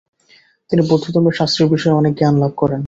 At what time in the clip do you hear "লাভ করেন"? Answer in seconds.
2.37-2.79